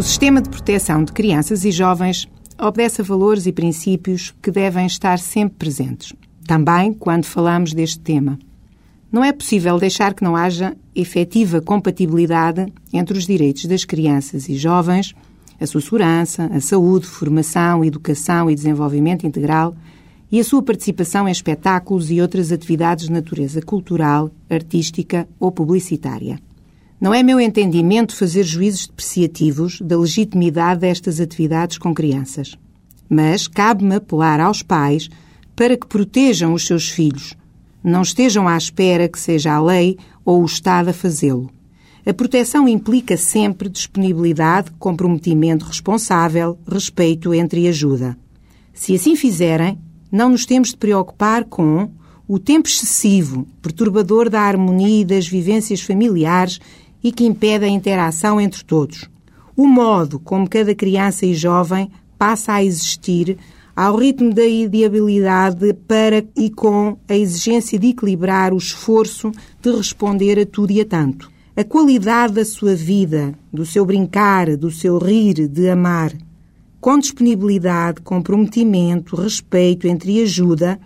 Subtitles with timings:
[0.00, 2.26] O sistema de proteção de crianças e jovens
[2.58, 6.14] obedece a valores e princípios que devem estar sempre presentes,
[6.46, 8.38] também quando falamos deste tema.
[9.12, 14.56] Não é possível deixar que não haja efetiva compatibilidade entre os direitos das crianças e
[14.56, 15.14] jovens,
[15.60, 19.76] a sua segurança, a saúde, formação, educação e desenvolvimento integral
[20.32, 26.38] e a sua participação em espetáculos e outras atividades de natureza cultural, artística ou publicitária.
[27.00, 32.58] Não é meu entendimento fazer juízos depreciativos da legitimidade destas atividades com crianças.
[33.08, 35.08] Mas cabe-me apelar aos pais
[35.56, 37.34] para que protejam os seus filhos.
[37.82, 39.96] Não estejam à espera que seja a lei
[40.26, 41.50] ou o Estado a fazê-lo.
[42.04, 48.16] A proteção implica sempre disponibilidade, comprometimento responsável, respeito entre e ajuda.
[48.74, 49.78] Se assim fizerem,
[50.12, 51.90] não nos temos de preocupar com
[52.28, 56.60] o tempo excessivo, perturbador da harmonia e das vivências familiares
[57.02, 59.08] e que impede a interação entre todos.
[59.56, 63.36] O modo como cada criança e jovem passa a existir
[63.74, 70.38] ao ritmo da ideabilidade para e com a exigência de equilibrar o esforço de responder
[70.38, 71.30] a tudo e a tanto.
[71.56, 76.12] A qualidade da sua vida, do seu brincar, do seu rir, de amar,
[76.80, 80.80] com disponibilidade, comprometimento, respeito entre e ajuda,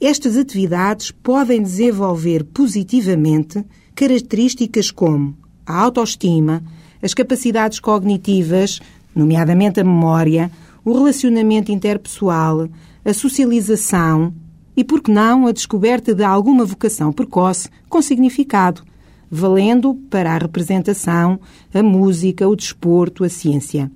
[0.00, 5.36] estas atividades podem desenvolver positivamente características como
[5.68, 6.62] a autoestima,
[7.02, 8.80] as capacidades cognitivas,
[9.14, 10.50] nomeadamente a memória,
[10.82, 12.66] o relacionamento interpessoal,
[13.04, 14.32] a socialização
[14.74, 18.82] e, por que não, a descoberta de alguma vocação precoce com significado,
[19.30, 21.38] valendo para a representação,
[21.74, 23.90] a música, o desporto, a ciência.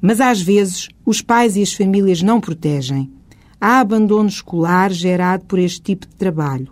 [0.00, 3.10] Mas às vezes os pais e as famílias não protegem.
[3.60, 6.68] Há abandono escolar gerado por este tipo de trabalho.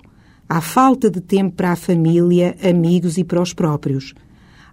[0.48, 4.14] Há falta de tempo para a família, amigos e para os próprios.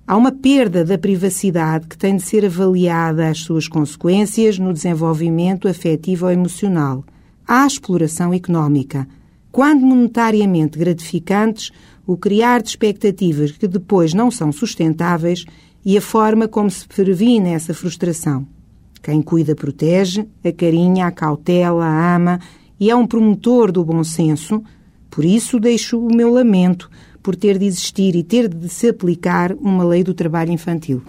[0.07, 5.67] Há uma perda da privacidade que tem de ser avaliada as suas consequências no desenvolvimento
[5.67, 7.03] afetivo ou emocional.
[7.47, 9.07] Há exploração económica.
[9.51, 11.71] Quando monetariamente gratificantes,
[12.05, 15.43] o criar de expectativas que depois não são sustentáveis
[15.83, 18.45] e a forma como se previne essa frustração.
[19.01, 22.39] Quem cuida protege, acarinha, acautela, ama
[22.79, 24.61] e é um promotor do bom senso.
[25.09, 26.91] Por isso deixo o meu lamento
[27.25, 31.01] por ter de existir e ter de se aplicar uma lei do trabalho infantil.